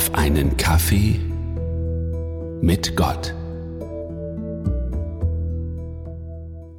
auf 0.00 0.14
einen 0.14 0.56
Kaffee 0.56 1.20
mit 2.62 2.96
Gott. 2.96 3.34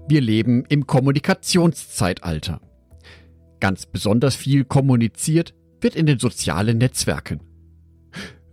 Wir 0.08 0.22
leben 0.22 0.66
im 0.70 0.88
Kommunikationszeitalter. 0.88 2.60
Ganz 3.60 3.86
besonders 3.86 4.36
viel 4.36 4.64
kommuniziert 4.64 5.54
wird 5.82 5.96
in 5.96 6.08
den 6.08 6.18
sozialen 6.18 6.80
Netzwerken. 6.80 7.42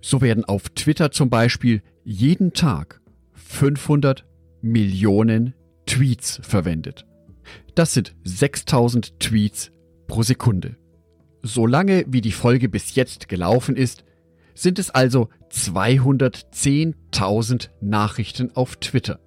So 0.02 0.20
werden 0.20 0.44
auf 0.44 0.68
Twitter 0.68 1.12
zum 1.12 1.30
Beispiel 1.30 1.80
jeden 2.04 2.52
Tag 2.52 3.00
500 3.32 4.26
Millionen 4.60 5.54
Tweets 5.86 6.40
verwendet. 6.42 7.06
Das 7.74 7.94
sind 7.94 8.14
6000 8.24 9.18
Tweets 9.18 9.70
pro 10.08 10.22
Sekunde. 10.22 10.76
Solange 11.40 12.04
wie 12.06 12.20
die 12.20 12.32
Folge 12.32 12.68
bis 12.68 12.96
jetzt 12.96 13.30
gelaufen 13.30 13.74
ist, 13.74 14.05
sind 14.58 14.78
es 14.80 14.90
also 14.90 15.28
210.000 15.52 17.68
Nachrichten 17.80 18.50
auf 18.54 18.74
Twitter. 18.76 19.20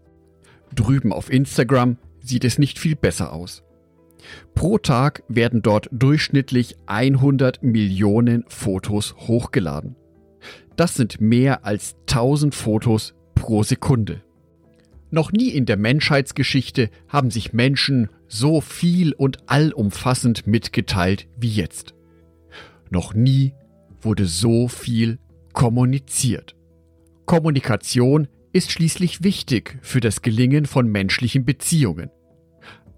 Drüben 0.75 1.13
auf 1.13 1.31
Instagram 1.31 1.95
sieht 2.19 2.43
es 2.43 2.59
nicht 2.59 2.77
viel 2.77 2.97
besser 2.97 3.31
aus. 3.31 3.63
Pro 4.53 4.77
Tag 4.77 5.23
werden 5.29 5.61
dort 5.61 5.87
durchschnittlich 5.91 6.75
100 6.85 7.63
Millionen 7.63 8.43
Fotos 8.49 9.15
hochgeladen. 9.15 9.95
Das 10.75 10.95
sind 10.95 11.21
mehr 11.21 11.63
als 11.65 11.95
1000 12.09 12.53
Fotos 12.53 13.13
pro 13.33 13.63
Sekunde. 13.63 14.21
Noch 15.11 15.31
nie 15.31 15.47
in 15.49 15.65
der 15.65 15.77
Menschheitsgeschichte 15.77 16.89
haben 17.07 17.31
sich 17.31 17.53
Menschen 17.53 18.09
so 18.27 18.59
viel 18.59 19.13
und 19.13 19.49
allumfassend 19.49 20.45
mitgeteilt 20.45 21.29
wie 21.37 21.49
jetzt. 21.49 21.95
Noch 22.89 23.13
nie 23.13 23.53
wurde 24.01 24.25
so 24.25 24.67
viel 24.67 25.19
kommuniziert. 25.53 26.55
Kommunikation 27.25 28.27
ist 28.53 28.71
schließlich 28.71 29.23
wichtig 29.23 29.79
für 29.81 29.99
das 29.99 30.21
Gelingen 30.21 30.65
von 30.65 30.87
menschlichen 30.87 31.45
Beziehungen. 31.45 32.09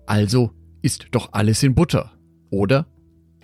Also 0.06 0.52
ist 0.82 1.08
doch 1.12 1.30
alles 1.34 1.64
in 1.64 1.76
Butter, 1.76 2.12
oder? 2.50 2.88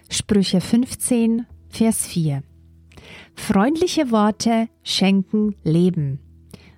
Sprüche 0.10 0.62
15, 0.62 1.46
Vers 1.70 2.08
4. 2.08 2.44
Freundliche 3.36 4.12
Worte 4.12 4.68
schenken 4.84 5.56
Leben. 5.64 6.20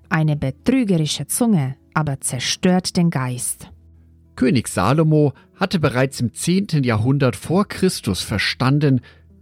Eine 0.10 0.36
betrügerische 0.36 1.28
Zunge 1.28 1.76
aber 1.94 2.22
zerstört 2.22 2.98
den 2.98 3.10
Geist. 3.10 3.70
König 4.36 4.68
Salomo 4.68 5.34
hatte 5.56 5.80
bereits 5.80 6.20
im 6.20 6.34
10. 6.34 6.84
Jahrhundert 6.84 7.36
vor 7.36 7.68
Christus 7.68 8.22
verstanden, 8.22 9.02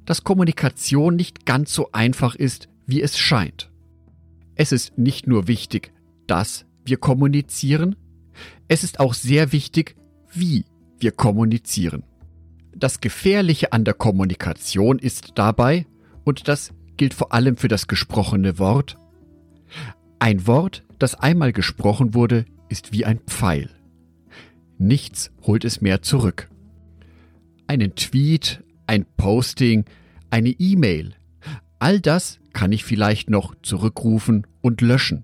dass 0.09 0.23
Kommunikation 0.23 1.15
nicht 1.15 1.45
ganz 1.45 1.71
so 1.71 1.91
einfach 1.91 2.33
ist, 2.33 2.67
wie 2.87 2.99
es 2.99 3.19
scheint. 3.19 3.69
Es 4.55 4.71
ist 4.71 4.97
nicht 4.97 5.27
nur 5.27 5.47
wichtig, 5.47 5.93
dass 6.25 6.65
wir 6.83 6.97
kommunizieren, 6.97 7.95
es 8.67 8.83
ist 8.83 8.99
auch 8.99 9.13
sehr 9.13 9.51
wichtig, 9.51 9.95
wie 10.33 10.65
wir 10.97 11.11
kommunizieren. 11.11 12.01
Das 12.75 13.01
Gefährliche 13.01 13.71
an 13.71 13.85
der 13.85 13.93
Kommunikation 13.93 14.97
ist 14.97 15.33
dabei, 15.35 15.85
und 16.23 16.47
das 16.47 16.73
gilt 16.97 17.13
vor 17.13 17.31
allem 17.31 17.55
für 17.55 17.67
das 17.67 17.87
gesprochene 17.87 18.57
Wort, 18.57 18.97
ein 20.17 20.47
Wort, 20.47 20.87
das 20.97 21.13
einmal 21.13 21.53
gesprochen 21.53 22.15
wurde, 22.15 22.45
ist 22.67 22.91
wie 22.91 23.05
ein 23.05 23.19
Pfeil. 23.19 23.69
Nichts 24.79 25.29
holt 25.43 25.65
es 25.65 25.81
mehr 25.81 26.01
zurück. 26.01 26.49
Einen 27.67 27.93
Tweet, 27.93 28.63
ein 28.89 29.05
Posting, 29.17 29.85
eine 30.31 30.49
E-Mail, 30.49 31.13
all 31.77 32.01
das 32.01 32.39
kann 32.53 32.71
ich 32.71 32.83
vielleicht 32.83 33.29
noch 33.29 33.53
zurückrufen 33.61 34.47
und 34.61 34.81
löschen. 34.81 35.23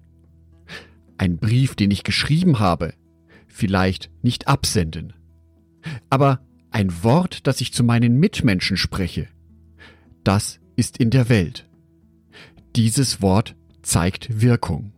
Ein 1.18 1.38
Brief, 1.38 1.74
den 1.74 1.90
ich 1.90 2.04
geschrieben 2.04 2.60
habe, 2.60 2.94
vielleicht 3.48 4.12
nicht 4.22 4.48
absenden. 4.48 5.14
Aber 6.12 6.42
ein 6.70 7.04
Wort, 7.04 7.48
das 7.48 7.60
ich 7.60 7.74
zu 7.74 7.84
meinen 7.84 8.20
Mitmenschen 8.20 8.78
spreche, 8.78 9.28
das 10.24 10.60
ist 10.76 10.98
in 10.98 11.10
der 11.10 11.28
Welt. 11.30 11.68
Dieses 12.76 13.24
Wort 13.24 13.56
zeigt 13.82 14.42
Wirkung. 14.42 14.94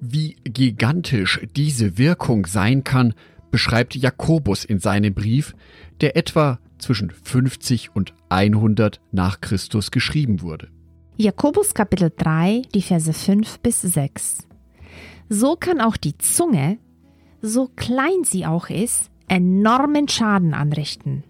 Wie 0.00 0.36
gigantisch 0.44 1.40
diese 1.56 1.96
Wirkung 1.96 2.44
sein 2.44 2.84
kann, 2.84 3.14
beschreibt 3.50 3.94
Jakobus 3.94 4.66
in 4.66 4.80
seinem 4.80 5.14
Brief, 5.14 5.54
der 6.02 6.14
etwa 6.18 6.58
zwischen 6.84 7.10
50 7.10 7.96
und 7.96 8.14
100 8.28 9.00
nach 9.10 9.40
Christus 9.40 9.90
geschrieben 9.90 10.42
wurde. 10.42 10.68
Jakobus 11.16 11.74
Kapitel 11.74 12.12
3, 12.16 12.62
die 12.74 12.82
Verse 12.82 13.12
5 13.12 13.60
bis 13.60 13.82
6. 13.82 14.46
So 15.28 15.56
kann 15.56 15.80
auch 15.80 15.96
die 15.96 16.18
Zunge, 16.18 16.78
so 17.40 17.70
klein 17.74 18.24
sie 18.24 18.46
auch 18.46 18.68
ist, 18.68 19.10
enormen 19.28 20.08
Schaden 20.08 20.54
anrichten. 20.54 21.24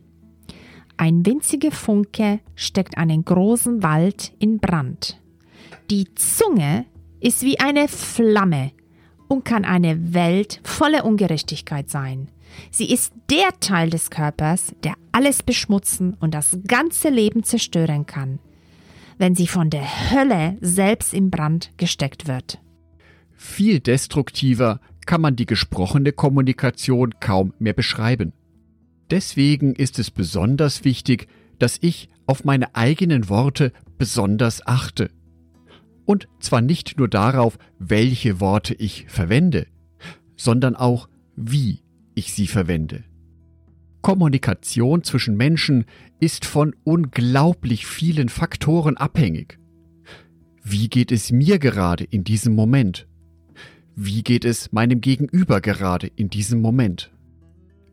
Ein 0.97 1.25
winziger 1.27 1.71
Funke 1.71 2.41
steckt 2.55 2.97
einen 2.99 3.25
großen 3.25 3.83
Wald 3.83 4.33
in 4.39 4.59
Brand. 4.59 5.21
Die 5.91 6.13
Zunge 6.15 6.87
ist 7.21 7.43
wie 7.43 7.59
eine 7.61 7.89
Flamme 7.89 8.73
und 9.29 9.45
kann 9.45 9.65
eine 9.65 10.15
Welt 10.15 10.61
voller 10.65 11.05
Ungerechtigkeit 11.05 11.91
sein. 11.91 12.29
Sie 12.71 12.93
ist 12.93 13.13
der 13.31 13.59
Teil 13.61 13.91
des 13.91 14.11
Körpers, 14.11 14.75
der 14.85 14.95
alles 15.13 15.43
beschmutzen 15.43 16.17
und 16.21 16.35
das 16.35 16.59
ganze 16.67 17.09
Leben 17.09 17.43
zerstören 17.43 18.07
kann, 18.07 18.39
wenn 19.19 19.35
sie 19.35 19.47
von 19.47 19.71
der 19.71 20.11
Hölle 20.11 20.57
selbst 20.61 21.13
in 21.15 21.31
Brand 21.31 21.71
gesteckt 21.77 22.27
wird. 22.29 22.61
Viel 23.33 23.81
destruktiver 23.81 24.81
kann 25.07 25.21
man 25.21 25.37
die 25.37 25.47
gesprochene 25.47 26.13
Kommunikation 26.13 27.15
kaum 27.21 27.53
mehr 27.59 27.75
beschreiben. 27.75 28.33
Deswegen 29.11 29.75
ist 29.75 29.99
es 29.99 30.11
besonders 30.11 30.85
wichtig, 30.85 31.29
dass 31.59 31.79
ich 31.81 32.09
auf 32.27 32.45
meine 32.45 32.75
eigenen 32.75 33.29
Worte 33.29 33.73
besonders 33.99 34.67
achte. 34.67 35.11
Und 36.05 36.29
zwar 36.39 36.61
nicht 36.61 36.99
nur 36.99 37.09
darauf, 37.09 37.59
welche 37.79 38.41
Worte 38.41 38.75
ich 38.75 39.07
verwende, 39.09 39.67
sondern 40.37 40.77
auch, 40.77 41.09
wie 41.37 41.81
ich 42.15 42.33
sie 42.33 42.47
verwende. 42.47 43.05
Kommunikation 44.03 45.03
zwischen 45.03 45.37
Menschen 45.37 45.87
ist 46.21 46.45
von 46.45 46.75
unglaublich 46.85 47.87
vielen 47.87 48.29
Faktoren 48.29 48.99
abhängig. 48.99 49.59
Wie 50.63 50.89
geht 50.89 51.11
es 51.11 51.33
mir 51.33 51.59
gerade 51.59 52.05
in 52.05 52.23
diesem 52.23 52.55
Moment? 52.55 53.09
Wie 53.97 54.23
geht 54.23 54.45
es 54.45 54.73
meinem 54.73 55.01
Gegenüber 55.01 55.61
gerade 55.61 56.07
in 56.07 56.29
diesem 56.29 56.61
Moment? 56.61 57.13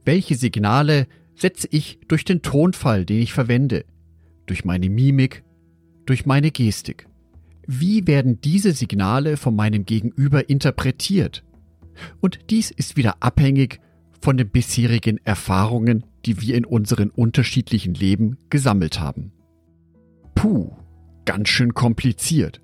Welche 0.03 0.35
Signale 0.35 1.07
setze 1.35 1.67
ich 1.71 1.99
durch 2.07 2.25
den 2.25 2.41
Tonfall, 2.41 3.05
den 3.05 3.21
ich 3.21 3.33
verwende, 3.33 3.85
durch 4.47 4.65
meine 4.65 4.89
Mimik, 4.89 5.43
durch 6.05 6.25
meine 6.25 6.51
Gestik? 6.51 7.07
Wie 7.67 8.07
werden 8.07 8.41
diese 8.41 8.73
Signale 8.73 9.37
von 9.37 9.55
meinem 9.55 9.85
Gegenüber 9.85 10.49
interpretiert? 10.49 11.43
Und 12.19 12.39
dies 12.49 12.71
ist 12.71 12.97
wieder 12.97 13.17
abhängig 13.21 13.79
von 14.19 14.37
den 14.37 14.49
bisherigen 14.49 15.19
Erfahrungen, 15.23 16.05
die 16.25 16.41
wir 16.41 16.55
in 16.55 16.65
unseren 16.65 17.09
unterschiedlichen 17.09 17.93
Leben 17.93 18.37
gesammelt 18.49 18.99
haben. 18.99 19.31
Puh, 20.35 20.71
ganz 21.25 21.49
schön 21.49 21.73
kompliziert. 21.73 22.61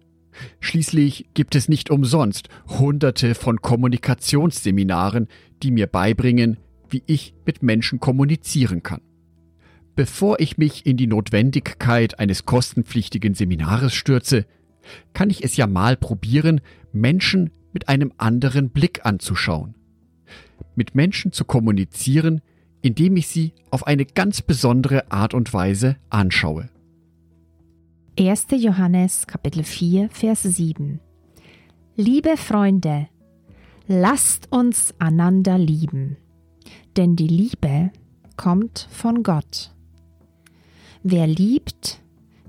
Schließlich 0.59 1.29
gibt 1.33 1.55
es 1.55 1.67
nicht 1.67 1.89
umsonst 1.89 2.49
hunderte 2.67 3.33
von 3.33 3.61
Kommunikationsseminaren, 3.61 5.27
die 5.63 5.71
mir 5.71 5.87
beibringen, 5.87 6.57
wie 6.89 7.03
ich 7.07 7.33
mit 7.45 7.63
Menschen 7.63 7.99
kommunizieren 7.99 8.83
kann. 8.83 9.01
Bevor 9.95 10.39
ich 10.39 10.59
mich 10.59 10.85
in 10.85 10.95
die 10.95 11.07
Notwendigkeit 11.07 12.19
eines 12.19 12.45
kostenpflichtigen 12.45 13.33
Seminares 13.33 13.95
stürze, 13.95 14.45
kann 15.13 15.29
ich 15.29 15.43
es 15.43 15.57
ja 15.57 15.67
mal 15.67 15.97
probieren, 15.97 16.61
Menschen 16.91 17.51
mit 17.73 17.89
einem 17.89 18.13
anderen 18.17 18.69
Blick 18.69 19.05
anzuschauen. 19.05 19.75
Mit 20.75 20.95
Menschen 20.95 21.31
zu 21.31 21.45
kommunizieren, 21.45 22.41
indem 22.81 23.17
ich 23.17 23.27
sie 23.27 23.53
auf 23.71 23.85
eine 23.85 24.05
ganz 24.05 24.41
besondere 24.41 25.11
Art 25.11 25.33
und 25.33 25.53
Weise 25.53 25.97
anschaue. 26.09 26.69
1. 28.19 28.47
Johannes 28.51 29.27
Kapitel 29.27 29.63
4 29.63 30.09
Vers 30.09 30.43
7 30.43 30.99
Liebe 31.95 32.37
Freunde, 32.37 33.07
lasst 33.87 34.51
uns 34.51 34.93
einander 34.99 35.57
lieben, 35.57 36.17
denn 36.95 37.15
die 37.15 37.27
Liebe 37.27 37.91
kommt 38.35 38.87
von 38.91 39.23
Gott. 39.23 39.73
Wer 41.03 41.27
liebt, 41.27 42.01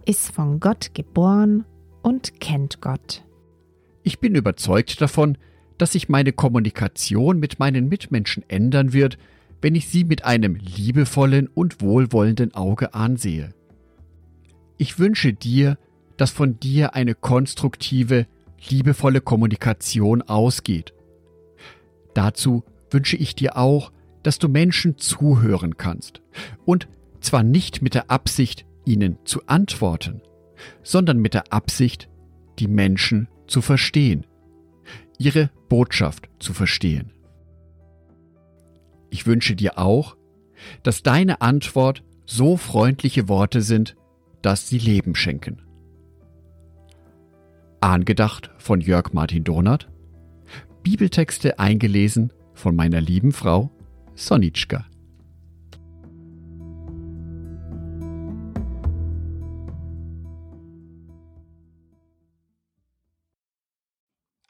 ist 0.06 0.32
von 0.32 0.58
Gott 0.60 0.94
geboren 0.94 1.64
und 2.02 2.40
kennt 2.40 2.80
Gott. 2.80 3.24
Ich 4.02 4.18
bin 4.20 4.34
überzeugt 4.34 5.00
davon, 5.00 5.36
dass 5.76 5.92
sich 5.92 6.08
meine 6.08 6.32
Kommunikation 6.32 7.38
mit 7.38 7.58
meinen 7.58 7.88
Mitmenschen 7.88 8.44
ändern 8.48 8.92
wird, 8.92 9.18
wenn 9.60 9.74
ich 9.74 9.88
sie 9.88 10.04
mit 10.04 10.24
einem 10.24 10.54
liebevollen 10.54 11.48
und 11.48 11.80
wohlwollenden 11.80 12.54
Auge 12.54 12.94
ansehe. 12.94 13.54
Ich 14.76 14.98
wünsche 14.98 15.32
dir, 15.32 15.78
dass 16.16 16.30
von 16.30 16.58
dir 16.60 16.94
eine 16.94 17.14
konstruktive, 17.14 18.26
liebevolle 18.68 19.20
Kommunikation 19.20 20.22
ausgeht. 20.22 20.94
Dazu 22.14 22.64
wünsche 22.90 23.16
ich 23.16 23.34
dir 23.34 23.56
auch, 23.56 23.92
dass 24.22 24.38
du 24.38 24.48
Menschen 24.48 24.98
zuhören 24.98 25.76
kannst 25.76 26.22
und 26.64 26.88
zwar 27.20 27.42
nicht 27.42 27.82
mit 27.82 27.94
der 27.94 28.10
Absicht, 28.10 28.64
ihnen 28.84 29.18
zu 29.24 29.42
antworten, 29.46 30.22
sondern 30.82 31.18
mit 31.18 31.34
der 31.34 31.52
Absicht, 31.52 32.08
die 32.58 32.68
Menschen 32.68 33.28
zu 33.46 33.60
verstehen, 33.60 34.26
ihre 35.18 35.50
Botschaft 35.68 36.28
zu 36.38 36.52
verstehen. 36.52 37.12
Ich 39.10 39.26
wünsche 39.26 39.56
dir 39.56 39.78
auch, 39.78 40.16
dass 40.82 41.02
deine 41.02 41.40
Antwort 41.40 42.02
so 42.26 42.56
freundliche 42.56 43.28
Worte 43.28 43.62
sind, 43.62 43.96
dass 44.42 44.68
sie 44.68 44.78
Leben 44.78 45.14
schenken. 45.14 45.62
Angedacht 47.80 48.50
von 48.58 48.80
Jörg 48.80 49.12
Martin 49.12 49.44
Donat, 49.44 49.88
Bibeltexte 50.82 51.58
eingelesen 51.58 52.32
von 52.54 52.74
meiner 52.74 53.00
lieben 53.00 53.32
Frau 53.32 53.70
Sonitschka. 54.14 54.86